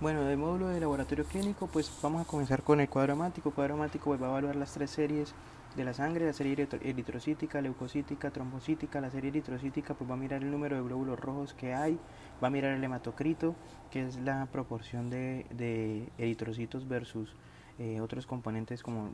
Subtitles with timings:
[0.00, 3.50] Bueno, del módulo de laboratorio clínico, pues vamos a comenzar con el cuadro amático.
[3.50, 5.32] El cuadro amático pues, va a evaluar las tres series
[5.76, 9.00] de la sangre, la serie eritrocítica, leucocítica, trombocítica.
[9.00, 11.98] La serie eritrocítica pues va a mirar el número de glóbulos rojos que hay,
[12.42, 13.54] va a mirar el hematocrito,
[13.92, 17.36] que es la proporción de, de eritrocitos versus
[17.78, 19.10] eh, otros componentes como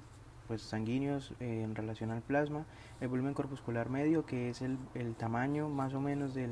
[0.49, 2.65] pues sanguíneos eh, en relación al plasma,
[3.01, 6.51] el volumen corpuscular medio, que es el, el tamaño más o menos del,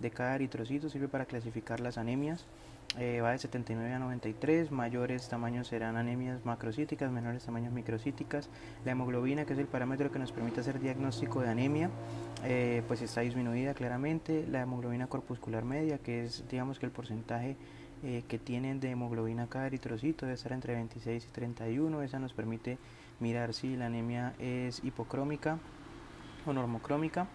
[0.00, 2.46] de cada eritrocito, sirve para clasificar las anemias.
[2.98, 8.50] Eh, va de 79 a 93, mayores tamaños serán anemias macrocíticas, menores tamaños microcíticas.
[8.84, 11.88] La hemoglobina, que es el parámetro que nos permite hacer diagnóstico de anemia,
[12.44, 14.44] eh, pues está disminuida claramente.
[14.48, 17.56] La hemoglobina corpuscular media, que es digamos que el porcentaje
[18.02, 22.32] eh, que tienen de hemoglobina cada eritrocito debe estar entre 26 y 31, esa nos
[22.32, 22.78] permite
[23.20, 25.58] mirar si la anemia es hipocrómica
[26.44, 27.28] o normocrómica.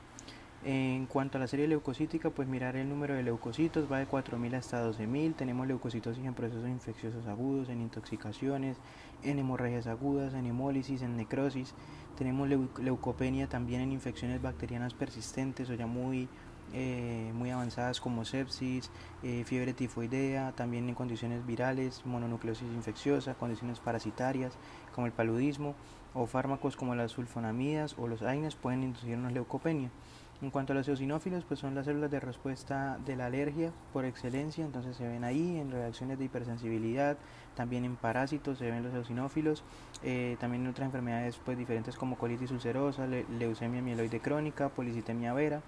[0.68, 4.56] En cuanto a la serie leucocítica, pues mirar el número de leucocitos va de 4.000
[4.56, 5.36] hasta 12.000.
[5.36, 8.78] Tenemos leucocitosis en procesos infecciosos agudos, en intoxicaciones,
[9.22, 11.76] en hemorragias agudas, en hemólisis, en necrosis.
[12.18, 16.28] Tenemos leucopenia también en infecciones bacterianas persistentes o ya muy,
[16.74, 18.90] eh, muy avanzadas como sepsis,
[19.22, 24.58] eh, fiebre tifoidea, también en condiciones virales, mononucleosis infecciosa, condiciones parasitarias
[24.96, 25.76] como el paludismo
[26.16, 29.92] o fármacos como las sulfonamidas o los AINES pueden inducir una leucopenia.
[30.42, 34.04] En cuanto a los eosinófilos, pues son las células de respuesta de la alergia por
[34.04, 37.18] excelencia, entonces se ven ahí en reacciones de hipersensibilidad,
[37.56, 39.64] también en parásitos se ven los eosinófilos,
[40.04, 45.62] eh, también en otras enfermedades pues diferentes como colitis ulcerosa, leucemia mieloide crónica, policitemia vera.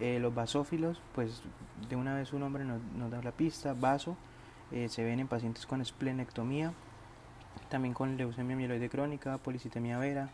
[0.00, 1.42] Eh, los basófilos, pues
[1.90, 4.16] de una vez su nombre nos, da la pista, vaso,
[4.72, 6.72] eh, se ven en pacientes con esplenectomía,
[7.68, 10.30] también con leucemia mieloide crónica, policitemia vera,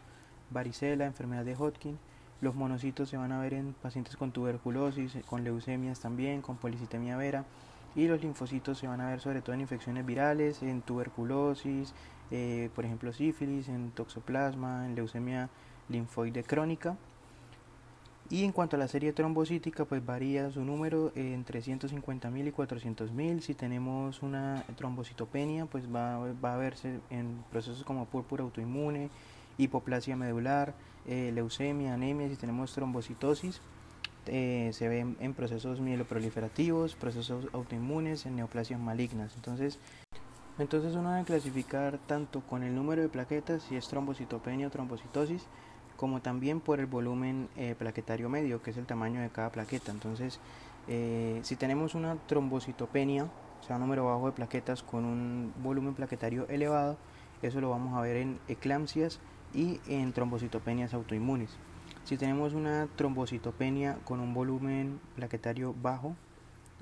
[0.51, 1.99] varicela, enfermedad de Hodgkin.
[2.41, 7.17] Los monocitos se van a ver en pacientes con tuberculosis, con leucemias también, con policitemia
[7.17, 7.45] vera.
[7.95, 11.95] Y los linfocitos se van a ver sobre todo en infecciones virales, en tuberculosis,
[12.31, 15.49] eh, por ejemplo sífilis, en toxoplasma, en leucemia
[15.89, 16.97] linfoide crónica.
[18.31, 23.41] Y en cuanto a la serie trombocítica, pues varía su número entre 150.000 y 400.000.
[23.41, 29.11] Si tenemos una trombocitopenia, pues va, va a verse en procesos como púrpura autoinmune,
[29.59, 30.75] hipoplasia medular,
[31.07, 33.61] eh, leucemia, anemia, si tenemos trombocitosis,
[34.27, 39.35] eh, se ven en procesos mieloproliferativos, procesos autoinmunes, en neoplasias malignas.
[39.37, 39.79] Entonces,
[40.59, 45.45] entonces uno debe clasificar tanto con el número de plaquetas, si es trombocitopenia o trombocitosis,
[45.97, 49.93] como también por el volumen eh, plaquetario medio, que es el tamaño de cada plaqueta.
[49.93, 50.41] Entonces,
[50.87, 56.47] si tenemos una trombocitopenia, o sea, un número bajo de plaquetas con un volumen plaquetario
[56.49, 56.99] elevado,
[57.41, 59.19] eso lo vamos a ver en eclampsias
[59.55, 61.51] y en trombocitopenias autoinmunes.
[62.05, 66.17] Si tenemos una trombocitopenia con un volumen plaquetario bajo,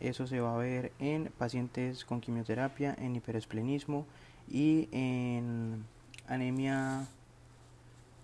[0.00, 4.06] eso se va a ver en pacientes con quimioterapia, en hiperesplenismo
[4.49, 5.84] y en
[6.27, 7.06] anemia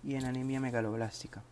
[0.03, 1.43] y en anemia megaloblástica.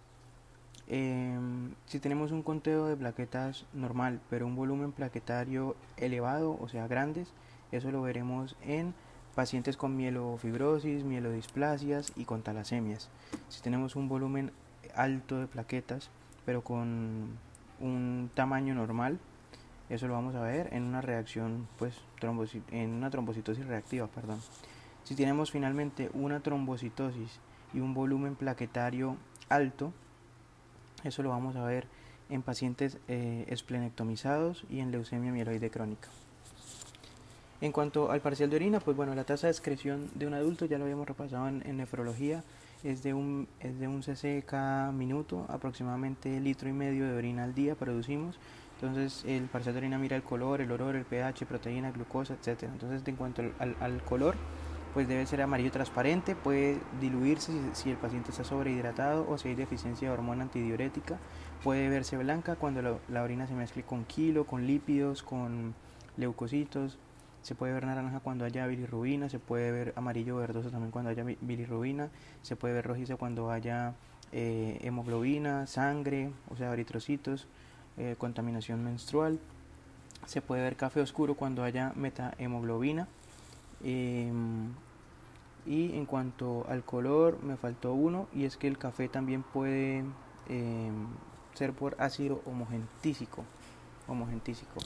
[0.89, 6.87] Em, si tenemos un conteo de plaquetas normal, pero un volumen plaquetario elevado, o sea,
[6.87, 7.33] grandes,
[7.73, 8.95] eso lo veremos en
[9.37, 13.11] pacientes con mielofibrosis, mielodisplasias y con talasemias.
[13.51, 14.51] Si tenemos un volumen
[14.95, 16.09] alto de plaquetas,
[16.47, 17.37] pero con
[17.79, 19.19] un tamaño normal,
[19.91, 21.95] eso lo vamos a ver en una reacción, pues,
[22.71, 24.41] en una trombocitosis reactiva, perdón.
[25.05, 27.39] Si tenemos finalmente una trombocitosis
[27.75, 29.19] y un volumen plaquetario
[29.51, 29.93] alto,
[31.05, 31.87] eso lo vamos a ver
[32.31, 36.09] en pacientes eh, esplenectomizados y en leucemia mieloide crónica.
[37.61, 40.67] En cuanto al parcial de orina, pues bueno, la tasa de excreción de un adulto,
[40.67, 42.45] ya lo habíamos repasado en, nefrología,
[42.85, 47.45] es de, un, es de un cc cada minuto, aproximadamente litro y medio de orina
[47.45, 48.39] al día producimos.
[48.75, 52.65] Entonces el parcial de orina mira el color, el olor, el pH, proteína, glucosa, etc.
[52.65, 54.37] Entonces en cuanto al, color,
[54.93, 59.55] pues debe ser amarillo transparente, puede diluirse si, el paciente está sobrehidratado o si hay
[59.55, 61.19] deficiencia de hormona antidiurética.
[61.65, 65.75] Puede verse blanca cuando la orina se mezcle con kilo, con lípidos, con
[66.19, 66.99] leucocitos,
[67.47, 71.23] se puede ver naranja cuando haya bilirrubina, se puede ver amarillo verdoso también cuando haya
[71.23, 72.11] bilirrubina,
[72.43, 73.95] se puede ver rojizo cuando haya
[74.33, 77.47] eh, hemoglobina, sangre, o sea, eritrocitos,
[77.99, 79.39] eh, contaminación menstrual.
[80.27, 83.07] Se puede ver café oscuro cuando haya metahemoglobina.
[83.85, 84.73] Em,
[85.67, 89.99] y en cuanto al color, me faltó uno, y es que el café también puede
[90.49, 91.07] em,
[91.55, 93.45] ser por ácido homogentísico.
[94.09, 94.81] homogentísico.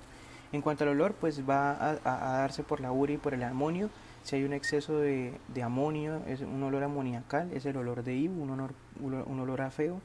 [0.52, 1.72] En cuanto al olor, pues va
[2.04, 3.88] a, darse por la urea y por el amonio.
[4.24, 8.42] Si hay un exceso de, amonio, es un olor amoniacal, es el olor de Ibu,
[8.42, 10.00] un olor, un a feo.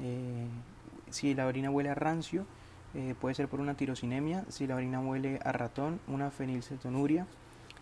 [0.00, 0.46] Eh,
[1.10, 2.44] si la orina huele a rancio,
[2.94, 4.44] eh, puede ser por una tirosinemia.
[4.48, 7.26] Si la orina huele a ratón, una fenilcetonuria.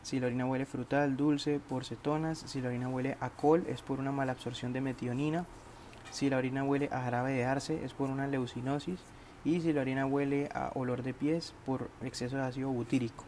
[0.02, 2.38] Si la orina huele frutal, dulce, por cetonas.
[2.38, 5.46] Si la orina huele a col, es por una mala absorción de metionina.
[6.10, 9.00] Si la orina huele a jarabe de arce, es por una leucinosis.
[9.44, 13.24] Y si la orina huele a olor de pies, por exceso de ácido butírico.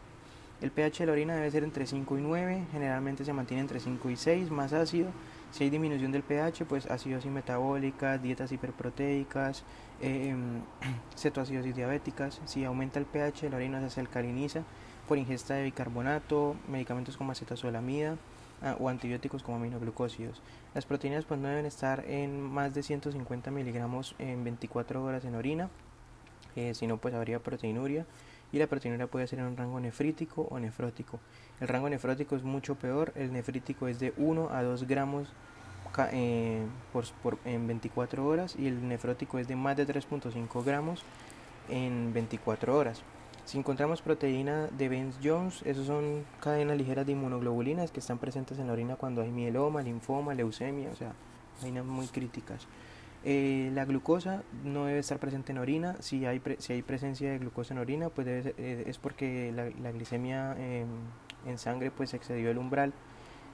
[0.61, 3.81] El pH de la orina debe ser entre 5 y 9, generalmente se mantiene entre
[3.81, 5.09] 5 y 6, más ácido.
[5.51, 9.63] Si hay disminución del pH, pues acidosis metabólica, dietas hiperproteicas,
[10.01, 10.33] eh,
[11.17, 12.41] cetoacidosis diabéticas.
[12.45, 14.63] Si aumenta el pH, la orina se alcaliniza
[15.07, 18.15] por ingesta de bicarbonato, medicamentos como acetazolamida
[18.61, 20.41] ah, o antibióticos como aminoglucósidos.
[20.73, 25.35] Las proteínas pues no deben estar en más de 150 miligramos en 24 horas en
[25.35, 25.69] orina,
[26.55, 28.05] eh, si no pues habría proteinuria
[28.51, 31.19] y la proteinuria puede ser en un rango nefrítico o nefrótico.
[31.59, 35.29] El rango nefrótico es mucho peor, el nefrítico es de 1 a 2 gramos
[36.11, 36.65] eh,
[37.45, 41.03] en 24 horas y el nefrótico es de más de 3.5 gramos
[41.69, 43.03] en 24 horas.
[43.45, 48.67] Si encontramos proteína de Benz-Jones, esos son cadenas ligeras de inmunoglobulinas que están presentes en
[48.67, 51.13] la orina cuando hay mieloma, linfoma, leucemia, o sea,
[51.59, 52.67] cadenas muy críticas.
[53.27, 55.95] Eh, la glucosa no debe estar presente en orina.
[55.99, 60.55] Si hay, si hay presencia de glucosa en orina, pues eh, es porque la, glicemia
[60.59, 60.87] em,
[61.47, 62.93] en sangre pues excedió el umbral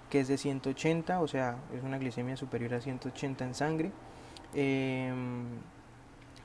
[0.09, 3.91] que es de 180, o sea, es una glicemia superior a 180 en sangre.
[4.53, 5.45] Em,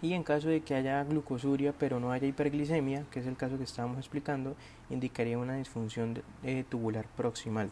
[0.02, 3.58] y en caso de que haya glucosuria pero no haya hiperglicemia, que es el caso
[3.58, 4.55] que estábamos explicando,
[4.88, 6.22] indicaría una disfunción
[6.69, 7.70] tubular proximal.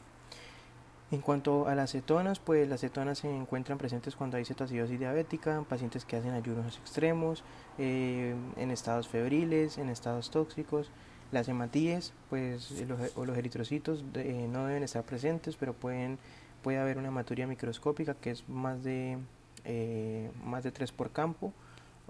[1.11, 5.57] En cuanto a las cetonas, pues las cetonas se encuentran presentes cuando hay cetoacidosis diabética,
[5.57, 7.45] en pacientes que hacen ayunos extremos,
[7.79, 10.91] eh, en estados febriles, en estados tóxicos.
[11.31, 16.19] Las hematíes, pues los, o los eritrocitos eh, no deben estar presentes, pero pueden
[16.63, 19.19] puede haber una hematuria microscópica que es más de
[19.65, 21.53] eh, más de 3 por campo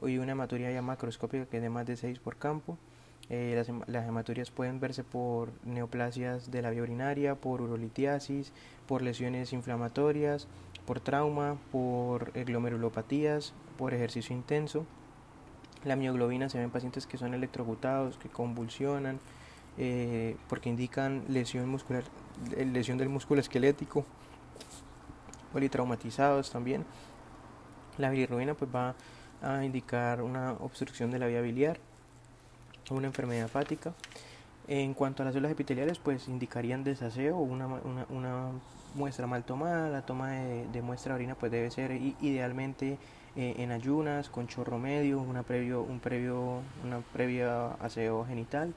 [0.02, 2.79] y una hematuria ya macroscópica que es de más de 6 por campo.
[3.31, 8.53] Eh, las, las, pueden verse por neoplasias de la vía urinaria, por urolitiasis,
[8.87, 10.47] por lesiones inflamatorias,
[10.87, 14.85] por trauma, por glomerulopatías, por ejercicio intenso.
[15.85, 19.21] La mioglobina se ve en pacientes que son electrocutados, que convulsionan,
[19.79, 22.05] eh, porque indican lesión muscular,
[22.56, 24.05] eh, lesión del músculo esquelético,
[25.53, 26.85] politraumatizados también.
[27.97, 28.94] La bilirrubina pues va
[29.43, 31.79] a indicar una obstrucción de la vía biliar
[32.91, 33.93] una enfermedad hepática.
[34.67, 38.49] En cuanto a las células epiteliales, pues indicarían desaseo una, una,
[38.95, 39.91] muestra mal tomada.
[39.91, 42.99] La toma de, muestra de orina pues debe ser idealmente
[43.37, 48.73] eh, en ayunas, con chorro medio, una previo, un previo, una previa aseo genital.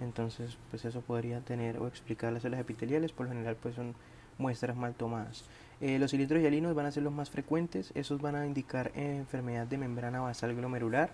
[0.00, 3.12] Entonces, pues eso podría tener o explicar las células epiteliales.
[3.12, 3.94] Por lo general, pues son
[4.36, 5.44] muestras mal tomadas.
[5.80, 7.92] Eh, los cilindros hialinos van a ser los más frecuentes.
[7.94, 11.10] Esos van a indicar enfermedad de membrana basal glomerular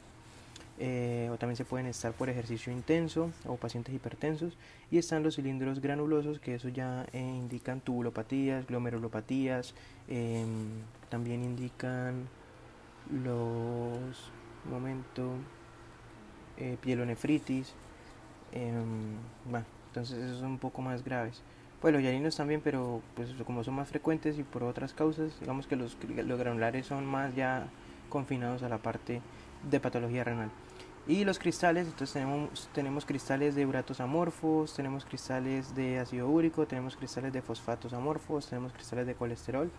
[0.79, 4.59] eh, o también se pueden estar por ejercicio intenso o pacientes hipertensos
[4.91, 9.75] y están los cilindros granulosos que eso ya eh, indican tubulopatías, glomerulopatías,
[10.09, 10.69] em,
[11.09, 12.29] también indican
[13.11, 14.31] los
[14.71, 15.33] momento
[16.59, 17.75] eh, pielonefritis,
[18.53, 19.17] em,
[19.51, 21.43] bueno, entonces esos son un poco más graves.
[21.81, 25.67] Pues los yarinos también, pero pues como son más frecuentes y por otras causas, digamos
[25.67, 27.69] que los, los granulares son más ya
[28.09, 29.21] confinados a la parte
[29.71, 30.51] de patología renal.
[31.09, 36.67] Y los cristales, entonces tenemos, tenemos cristales de uratos amorfos, tenemos cristales de ácido úrico,
[36.67, 39.71] tenemos cristales de fosfatos amorfos, tenemos cristales de colesterol.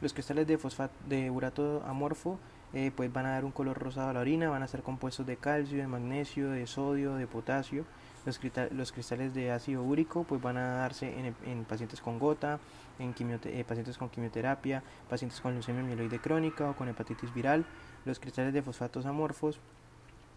[0.00, 2.38] Los cristales de fosfato de urato amorfo
[2.72, 5.26] eh, pues van a dar un color rosado a la orina, van a ser compuestos
[5.26, 7.84] de calcio, de magnesio, de sodio, de potasio.
[8.24, 8.38] Los,
[8.70, 12.60] los cristales de ácido úrico pues van a darse en, en pacientes con gota,
[13.00, 17.64] en eh, pacientes con quimioterapia, pacientes con leucemia mieloide crónica o con hepatitis viral.
[18.04, 19.58] Los cristales de fosfatos amorfos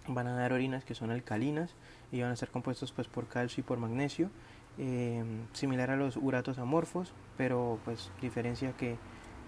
[0.07, 1.75] van a dar orinas que son alcalinas
[2.11, 4.29] y van a ser compuestos pues por calcio y por magnesio
[4.77, 8.97] eh, similar a los uratos amorfos pero pues diferencia que,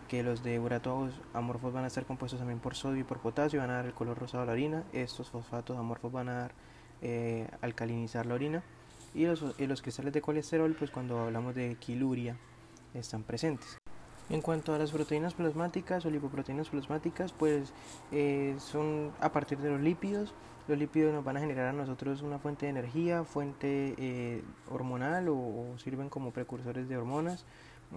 [0.08, 3.60] que los de uratos amorfos van a estar compuestos también por sodio y por potasio
[3.60, 6.52] van a dar el color rosado a la orina estos fosfatos amorfos van a dar
[7.02, 8.64] eh, alcalinizar la orina
[9.14, 12.38] y los, los cristales de colesterol pues cuando hablamos de quiluria
[12.94, 13.78] están presentes
[14.30, 17.74] en cuanto a las proteínas plasmáticas o lipoproteínas plasmáticas, pues
[18.12, 20.34] eh, son a partir de los lípidos.
[20.68, 25.30] Los lípidos nos van a generar a nosotros una fuente de energía, fuente eh, hormonal
[25.30, 27.46] o, sirven como precursores de hormonas.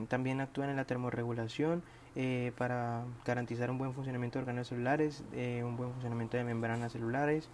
[0.08, 1.82] También actúan en la termorregulación
[2.14, 7.48] eh, para garantizar un buen funcionamiento de órganos celulares, un buen funcionamiento de membranas celulares.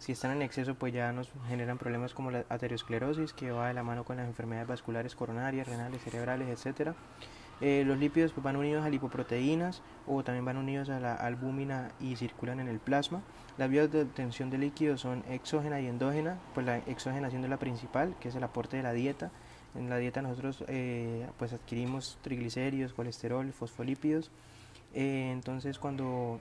[0.00, 3.74] Si están en exceso, pues ya nos generan problemas como la aterosclerosis, que va de
[3.74, 6.94] la mano con las enfermedades vasculares coronarias, renales, cerebrales, etcétera.
[7.60, 11.90] Eh, los lípidos pues, van unidos a lipoproteínas o también van unidos a la albúmina
[12.00, 13.22] y circulan en el plasma.
[13.56, 17.56] Las vías de obtención de líquidos son exógena y endógena, pues la exógena siendo la
[17.56, 19.30] principal, que es el aporte de la dieta,
[19.74, 24.30] En la dieta nosotros eh, pues adquirimos triglicéridos, colesterol, fosfolípidos.
[24.94, 26.40] Eh, entonces cuando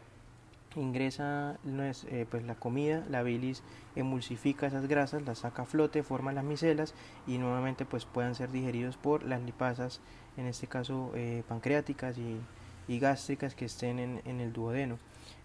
[0.75, 3.63] ingresa eh, pues la comida, la bilis
[3.96, 6.94] emulsifica esas grasas, las saca a flote, forma las micelas
[7.27, 10.01] y nuevamente pues puedan ser digeridos por las lipasas,
[10.38, 11.13] en este caso
[11.48, 12.39] pancreáticas y,
[13.00, 15.00] gástricas que estén en el duodeno.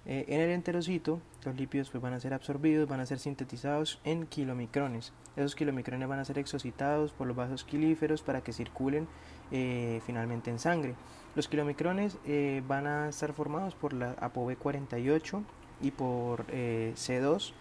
[0.06, 4.00] Eh, en el enterocito, los lípidos pues, van a ser absorbidos, van a ser sintetizados
[4.04, 5.12] en kilomicrones.
[5.36, 9.06] Esos kilomicrones van a ser exocitados por los vasos quilíferos para que circulen
[9.50, 10.94] eh, finalmente en sangre.
[11.34, 15.42] Los kilomicrones eh, van a estar formados por la ApoB48
[15.80, 17.52] y por C2.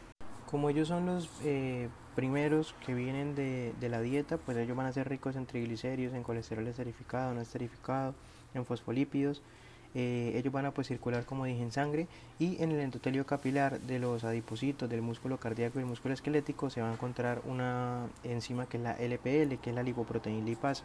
[0.46, 1.30] Como ellos son los
[2.16, 6.14] primeros que vienen de, de, la dieta, pues ellos van a ser ricos en triglicéridos,
[6.16, 8.14] en colesterol esterificado, no esterificado,
[8.54, 9.42] en fosfolípidos.
[9.96, 12.08] Eh, ellos van a pues circular como dije en sangre
[12.38, 16.70] y en el endotelio capilar de los adipocitos del músculo cardíaco y el músculo esquelético
[16.70, 20.84] se va a encontrar una enzima que es la LPL que es la lipoproteína lipasa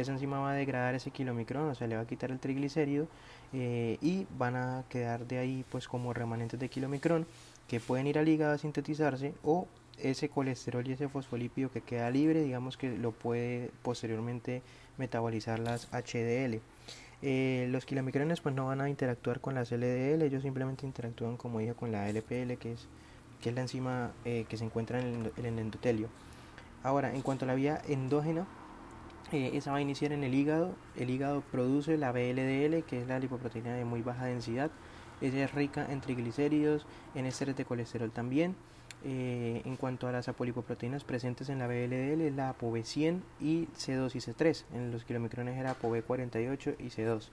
[0.00, 3.06] esa enzima va a degradar ese kilomicrón o sea le va a quitar el triglicérido
[3.52, 7.26] eh, y van a quedar de ahí pues como remanentes de kilomicrón
[7.68, 9.66] que pueden ir al hígado a sintetizarse o
[9.98, 14.62] ese colesterol y ese fosfolípido que queda libre digamos que lo puede posteriormente
[14.96, 16.60] metabolizar las HDL
[17.20, 21.58] eh, los kilomicrones pues no van a interactuar con las LDL, ellos simplemente interactúan como
[21.58, 22.86] dije con la LPL que es,
[23.40, 26.08] que es la enzima eh, que se encuentra en el, endotelio.
[26.84, 28.46] Ahora, en cuanto a la vía endógena,
[29.32, 30.74] eh, esa va a iniciar en el hígado.
[30.96, 34.70] El hígado produce la BLDL, que es la lipoproteína de muy baja densidad.
[35.20, 38.54] Ella es rica en triglicéridos, en ésteres de colesterol también.
[39.04, 44.18] Eh, en cuanto a las apolipoproteínas presentes en la BLDL, la ApoB100 y C2 y
[44.18, 44.64] C3.
[44.74, 47.28] En los kilomicrones era ApoB48 y C2.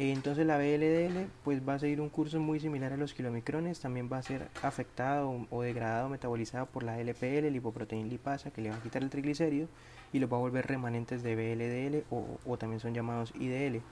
[0.00, 3.80] Eh, entonces la BLDL pues va a seguir un curso muy similar a los kilomicrones,
[3.80, 8.70] también va a ser afectado o degradado, metabolizado por la LPL, lipoproteína lipasa, que le
[8.70, 9.68] va a quitar el triglicérido
[10.10, 13.82] y los va a volver remanentes de BLDL o, también son llamados IDL.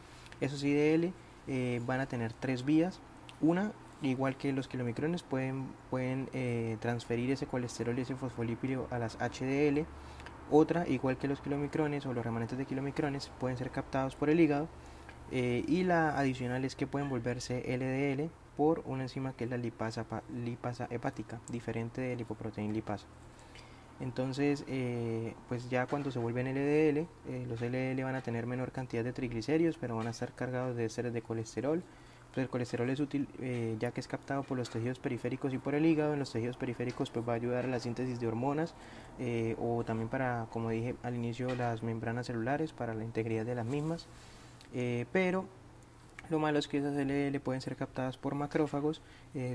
[0.41, 1.13] Esos IDL
[1.47, 3.01] eh, van a tener tres vías.
[3.43, 8.99] Una igual que los kilomicrones, pueden, pueden eh, transferir ese colesterol y ese fosfolípido a
[8.99, 9.85] las HDL.
[10.51, 14.41] Otra, igual que los kilomicrones o los remanentes de kilomicrones, pueden ser captados por el
[14.41, 14.69] hígado.
[15.31, 19.57] Eh, y la adicional es que pueden volverse LDL por una enzima que es la
[19.57, 20.05] lipasa,
[20.45, 23.07] lipasa hepática, diferente de lipoproteína lipasa.
[24.01, 27.07] Entonces, eh, pues ya cuando se vuelven LDL,
[27.49, 30.89] los LDL van a tener menor cantidad de triglicéridos, pero van a estar cargados de
[30.89, 31.83] seres de colesterol,
[32.33, 35.59] pues el colesterol es útil eh, ya que es captado por los tejidos periféricos y
[35.59, 36.13] por el hígado.
[36.13, 38.75] En los tejidos periféricos pues va a ayudar a la síntesis de hormonas
[39.19, 43.55] eh, o también para, como dije al inicio, las membranas celulares para la integridad de
[43.55, 44.07] las mismas.
[44.75, 45.47] Eh, pero
[46.31, 49.01] lo malo es que esas LDL pueden ser captadas por macrófagos,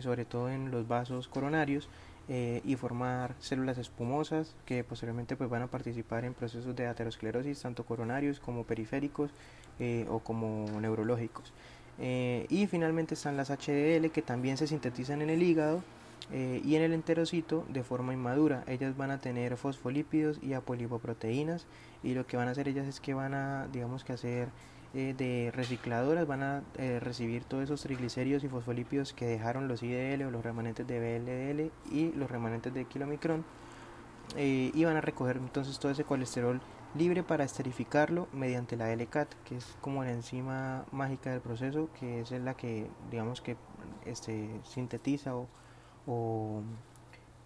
[0.01, 1.87] sobre todo en los vasos coronarios,
[2.27, 7.85] y formar células espumosas que posteriormente pues, van a participar en procesos de aterosclerosis, tanto
[7.85, 9.29] coronarios como periféricos
[10.09, 11.53] o como neurológicos.
[11.99, 15.83] Eh, y finalmente están las HDL que también se sintetizan en el hígado
[16.31, 18.63] eh, y en el enterocito de forma inmadura.
[18.67, 21.67] Ellas van a tener fosfolípidos y apolipoproteínas
[22.01, 24.49] y lo que van a hacer ellas es que van a, digamos que hacer
[24.93, 26.63] eh, de recicladoras, van a
[26.99, 31.71] recibir todos esos triglicéridos y fosfolípidos que dejaron los IDL o los remanentes de BLDL
[31.95, 33.43] y los remanentes de kilomicrón
[34.37, 36.61] y van a recoger entonces todo ese colesterol
[36.95, 42.21] libre para esterificarlo mediante la LCAT, que es como la enzima mágica del proceso, que
[42.21, 43.57] es la que digamos que
[44.05, 45.47] este, sintetiza o,
[46.05, 46.61] o,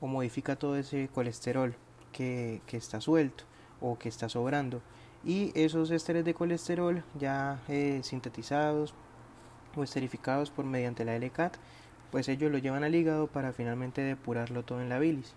[0.01, 1.75] modifica todo ese colesterol
[2.11, 3.45] que, que, está suelto
[3.81, 4.81] o que está sobrando.
[5.25, 8.93] Y esos ésteres de colesterol ya eh, sintetizados
[9.75, 11.55] o esterificados por mediante la LCAT,
[12.11, 15.33] pues ellos lo llevan al hígado para finalmente depurarlo todo en la bilis.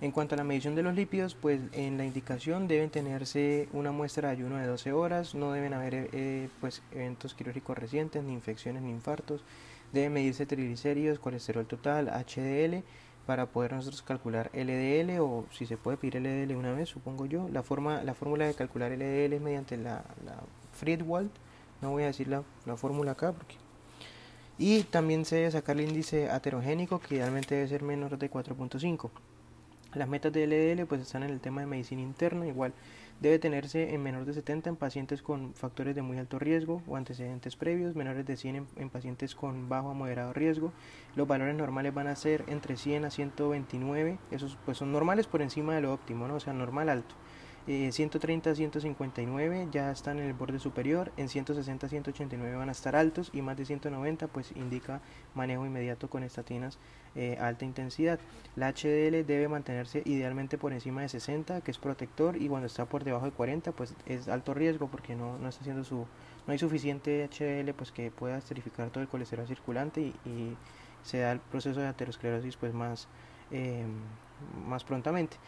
[0.00, 3.92] En cuanto a la medición de los lípidos, pues en la indicación deben tenerse una
[3.92, 8.32] muestra de ayuno de 12 horas, no deben haber eh, pues, eventos quirúrgicos recientes, ni
[8.32, 9.44] infecciones, ni infartos.
[9.92, 12.82] Deben medirse triglicéridos, colesterol total, HDL,
[13.26, 17.48] para poder nosotros calcular LDL o si se puede pedir LDL una vez, supongo yo.
[17.48, 20.36] La, forma, la fórmula de calcular LDL es mediante la, la
[20.72, 21.30] Friedwald,
[21.80, 23.56] no voy a decir la, la fórmula acá porque
[24.62, 29.08] y también se debe sacar el índice aterogénico que idealmente debe ser menor de 4.5.
[29.94, 32.74] Las metas de LDL pues están en el tema de medicina interna, igual
[33.20, 36.96] debe tenerse en menor de 70 en pacientes con factores de muy alto riesgo o
[36.96, 40.72] antecedentes previos, menores de 100 en, pacientes con bajo a moderado riesgo.
[41.16, 45.42] Los valores normales van a ser entre 100 a 129, esos pues son normales por
[45.42, 46.36] encima de lo óptimo, ¿no?
[46.36, 47.14] o sea, normal alto.
[47.66, 52.72] 130 a 159 ya están en el borde superior, en 160 a 189 van a
[52.72, 55.00] estar altos y más de 190 pues indica
[55.34, 56.78] manejo inmediato con estatinas
[57.14, 58.18] eh, alta intensidad.
[58.56, 62.86] La HDL debe mantenerse idealmente por encima de 60 que es protector y cuando está
[62.86, 66.06] por debajo de 40 pues es alto riesgo porque no, no está haciendo su
[66.46, 70.56] no hay suficiente HDL pues que pueda esterificar todo el colesterol circulante y,
[71.02, 73.08] se da el proceso de aterosclerosis pues más,
[73.50, 73.86] eh,
[74.68, 75.38] más prontamente.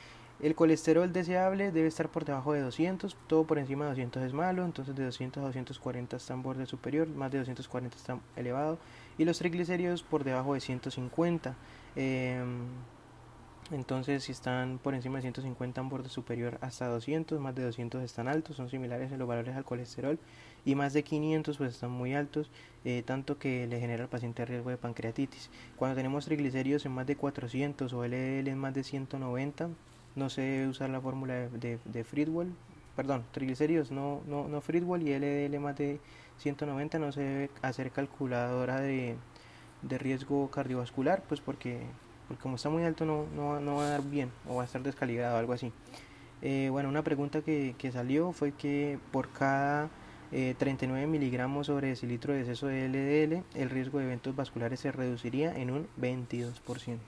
[0.43, 4.33] El colesterol deseable debe estar por debajo de 200, todo por encima de 200 es
[4.33, 8.77] malo, entonces de 200 a 240 está en borde superior, más de 240 está elevado,
[9.19, 11.55] y los triglicéridos por debajo de 150.
[11.95, 12.65] Em,
[13.71, 18.03] entonces si están por encima de 150 en borde superior hasta 200, más de 200
[18.03, 20.19] están altos, son similares en los valores al colesterol
[20.65, 22.51] y más de 500 pues están muy altos,
[22.85, 25.51] eh, tanto que le genera al paciente riesgo de pancreatitis.
[25.77, 29.71] Cuando tenemos triglicéridos en más de 400 o LDL en más de 190,
[30.17, 32.05] no debe usar la fórmula de, de,
[32.95, 36.01] perdón, triglicéridos no, no, no Friedwald y LDL más de
[36.39, 39.17] 190 no se debe hacer calculadora de,
[39.83, 41.81] de riesgo cardiovascular, pues porque,
[42.29, 44.67] porque como está muy alto no, no, no, va a dar bien o va a
[44.67, 45.73] estar descalibrado o algo así.
[46.43, 49.91] Eh, bueno, una pregunta que, que, salió fue que por cada
[50.31, 54.91] 39 eh, miligramos sobre decilitro de exceso de LDL, el riesgo de eventos vasculares se
[54.91, 56.99] reduciría en un 22%.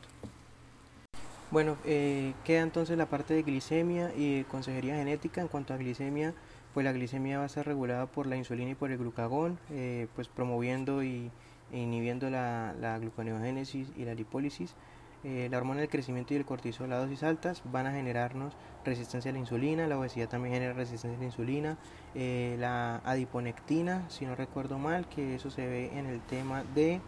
[1.50, 5.40] Bueno, eh, queda entonces la parte de glicemia y consejería genética.
[5.40, 6.34] En cuanto a glicemia,
[6.72, 10.08] pues la glicemia va a ser regulada por la insulina y por el glucagón, eh,
[10.14, 11.30] pues promoviendo y
[11.72, 14.74] e inhibiendo la, la, gluconeogénesis y la lipólisis.
[15.22, 19.30] Eh, la hormona del crecimiento y el cortisol a dosis altas van a generarnos resistencia
[19.30, 21.78] a la insulina, la obesidad también genera resistencia a la insulina,
[22.14, 27.00] la adiponectina, si no recuerdo mal, que eso se ve en el tema de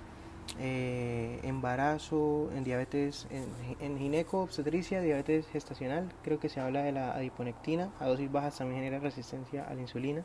[0.59, 3.47] eh, embarazo, en diabetes, en,
[3.81, 8.59] en gineco, obstetricia, diabetes gestacional, creo que se habla de la adiponectina, a dosis bajas
[8.59, 10.25] también genera resistencia a la insulina.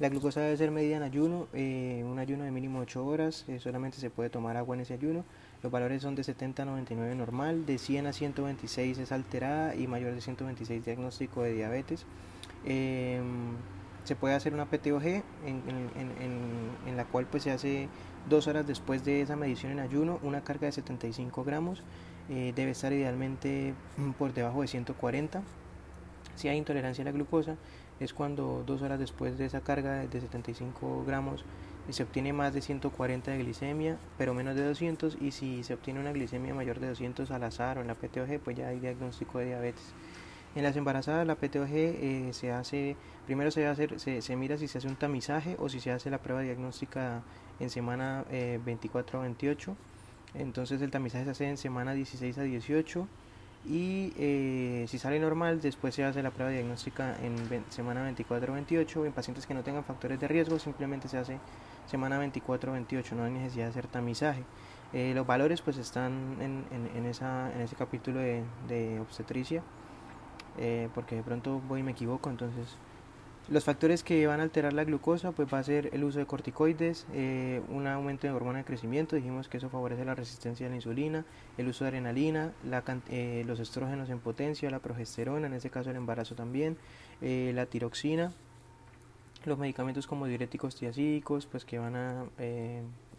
[0.00, 3.60] La glucosa debe ser medida en ayuno, eh, un ayuno de mínimo 8 horas, eh,
[3.60, 5.24] solamente se puede tomar agua en ese ayuno.
[5.62, 9.86] Los valores son de 70 a 99 normal, de 100 a 126 es alterada y
[9.86, 12.06] mayor de 126 diagnóstico de diabetes.
[12.64, 13.54] Em,
[14.02, 15.22] se puede hacer una PTOG en,
[16.86, 17.88] en, la cual pues se hace
[18.28, 21.82] dos horas después de esa medición en ayuno, una carga de 75 gramos
[22.30, 25.42] eh, debe estar idealmente mm, por debajo de 140.
[26.36, 27.56] Si hay intolerancia a la glucosa,
[28.00, 31.44] es cuando dos horas después de esa carga de 75 gramos
[31.90, 36.00] se obtiene más de 140 de glicemia, pero menos de 200, y si se obtiene
[36.00, 39.38] una glicemia mayor de 200 al azar o en la PTOG, pues ya hay diagnóstico
[39.38, 39.92] de diabetes.
[40.54, 44.68] En las embarazadas la PTOG eh, se hace, primero se, hace, se, se, mira si
[44.68, 47.22] se hace un tamizaje o si se hace la prueba diagnóstica
[47.60, 49.76] en semana 24 a 28.
[50.34, 53.08] Entonces el tamizaje se hace en semana 16 a 18
[53.66, 58.54] y eh, si sale normal después se hace la prueba diagnóstica en semana 24 a
[58.56, 61.38] 28 en pacientes que no tengan factores de riesgo simplemente se hace
[61.86, 64.42] semana 24 a 28 no hay necesidad de hacer tamizaje
[64.92, 66.64] eh, los valores pues están en,
[66.94, 69.62] en, ese capítulo de, obstetricia
[70.58, 72.76] eh, porque de pronto voy y me equivoco entonces
[73.48, 76.24] los factores que van a alterar la glucosa pues va a ser el uso de
[76.24, 80.70] corticoides, eh, un aumento de hormona de crecimiento, dijimos que eso favorece la resistencia a
[80.70, 81.26] la insulina,
[81.58, 85.90] el uso de adrenalina, la, eh, los estrógenos en potencia, la progesterona, en este caso
[85.90, 86.78] el embarazo también,
[87.20, 88.32] eh, la tiroxina,
[89.44, 92.24] los medicamentos como diuréticos tiacídicos pues que van a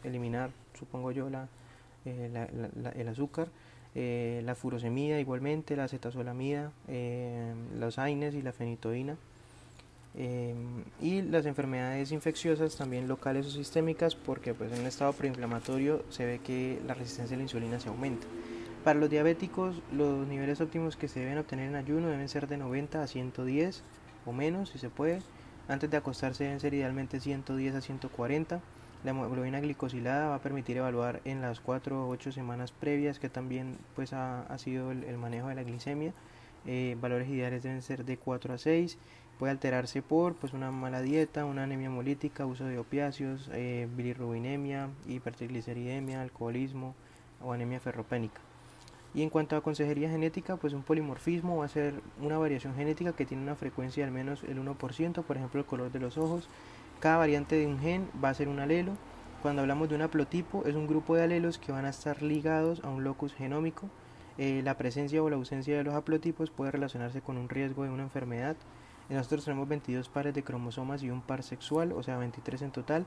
[0.03, 1.49] eliminar, supongo yo, la,
[2.03, 3.49] el azúcar.
[3.93, 6.71] la furosemida igualmente, la acetazolamida,
[7.77, 9.17] los AINES y la fenitoína.
[10.17, 16.05] Em, y las enfermedades infecciosas también locales o sistémicas porque pues en un estado preinflamatorio
[16.09, 18.25] se ve que la resistencia a la insulina se aumenta.
[18.85, 22.55] Para los diabéticos los niveles óptimos que se deben obtener en ayuno deben ser de
[22.55, 23.83] 90 a 110
[24.25, 25.19] o menos si se puede.
[25.67, 28.61] Antes de acostarse deben ser idealmente 110 a 140.
[29.03, 33.27] La hemoglobina glicosilada va a permitir evaluar en las 4 o 8 semanas previas que
[33.27, 36.13] también pues ha, ha sido el, manejo de la glicemia.
[36.65, 38.97] Eh, valores ideales deben ser de 4 a 6
[39.39, 44.89] Puede alterarse por pues, una mala dieta, una anemia hemolítica, uso de opiáceos, eh, bilirrubinemia,
[45.07, 46.95] hipertrigliceridemia, alcoholismo
[47.41, 48.39] o anemia ferropénica.
[49.13, 53.13] Y en cuanto a consejería genética, pues un polimorfismo va a ser una variación genética
[53.13, 56.17] que tiene una frecuencia de al menos el 1%, por ejemplo el color de los
[56.17, 56.49] ojos.
[56.99, 58.91] Cada variante de un gen va a ser un alelo.
[59.41, 62.83] Cuando hablamos de un haplotipo, es un grupo de alelos que van a estar ligados
[62.83, 63.89] a un locus genómico.
[64.37, 67.91] Eh, la presencia o la ausencia de los haplotipos puede relacionarse con un riesgo de
[67.91, 68.57] una enfermedad.
[69.09, 73.05] Nosotros tenemos 22 pares de cromosomas y un par sexual, o sea 23 en total.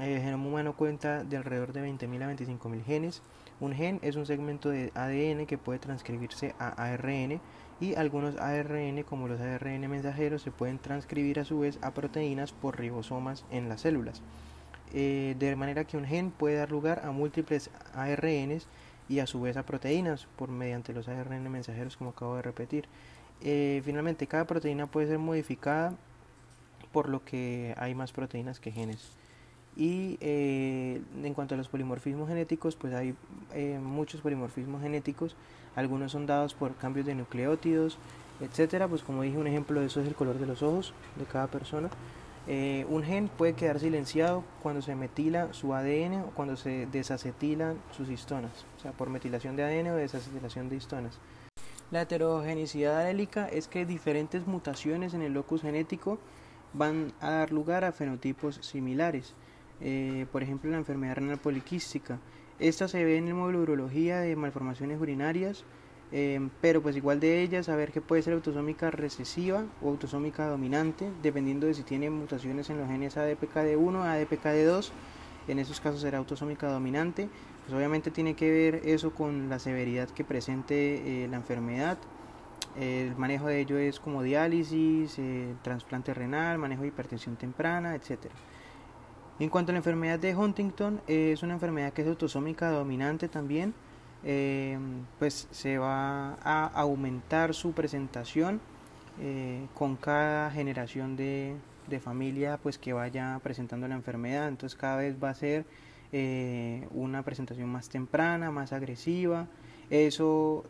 [0.00, 3.22] El genoma humano cuenta de alrededor de 20.000 a 25.000 genes.
[3.60, 7.40] Un gen es un segmento de ADN que puede transcribirse a ARN
[7.80, 12.52] y algunos ARN como los ARN mensajeros se pueden transcribir a su vez a proteínas
[12.52, 14.22] por ribosomas en las células.
[14.92, 18.68] Eh, de manera que un gen puede dar lugar a múltiples ARNs
[19.08, 22.86] y a su vez a proteínas por mediante los ARN mensajeros como acabo de repetir.
[23.42, 25.94] Eh, finalmente, cada proteína puede ser modificada
[26.92, 29.10] por lo que hay más proteínas que genes.
[29.76, 33.14] Y eh, en cuanto a los polimorfismos genéticos, pues hay
[33.52, 35.36] eh, muchos polimorfismos genéticos.
[35.74, 37.98] Algunos son dados por cambios de nucleótidos,
[38.40, 38.88] etcétera.
[38.88, 41.48] Pues como dije, un ejemplo de eso es el color de los ojos de cada
[41.48, 41.90] persona.
[42.48, 48.08] Un gen puede quedar silenciado cuando se metila su ADN o cuando se desacetilan sus
[48.08, 51.18] histonas, o sea, por metilación de ADN o desacetilación de histonas.
[51.92, 56.18] La heterogenicidad alélica es que diferentes mutaciones en el locus genético
[56.72, 59.34] van a dar lugar a fenotipos similares.
[59.80, 62.18] Eh, por ejemplo, la enfermedad renal poliquística.
[62.58, 65.64] Esta se ve en el módulo de urología de malformaciones urinarias,
[66.10, 71.08] eh, pero pues igual de ella saber que puede ser autosómica recesiva o autosómica dominante,
[71.22, 74.90] dependiendo de si tiene mutaciones en los genes ADPKD1 o ADPKD2.
[75.46, 77.28] En esos casos será autosómica dominante.
[77.66, 81.98] Pues obviamente tiene que ver eso con la severidad que presente eh, la enfermedad.
[82.78, 85.18] El manejo de ello es como diálisis,
[85.62, 88.34] trasplante renal, manejo de hipertensión temprana, etcétera.
[89.38, 93.74] En cuanto a la enfermedad de Huntington, es una enfermedad que es autosómica dominante también,
[94.24, 94.78] eh,
[95.18, 98.60] pues se va a aumentar su presentación
[99.20, 101.54] eh, con cada generación de,
[101.86, 105.66] de, familia pues que vaya presentando la enfermedad, entonces cada vez va a ser
[106.12, 109.46] una presentación más temprana, más agresiva,
[109.90, 110.64] eso,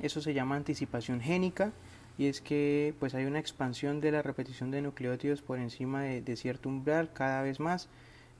[0.00, 1.72] eso se llama anticipación génica
[2.18, 6.36] y es que pues hay una expansión de la repetición de nucleótidos por encima de,
[6.36, 7.88] cierto umbral cada vez más.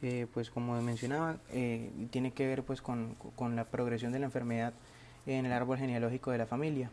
[0.02, 4.26] Eh, pues como mencionaba eh, tiene que ver pues con, con la progresión de la
[4.26, 4.74] enfermedad
[5.26, 6.90] en el árbol genealógico de la familia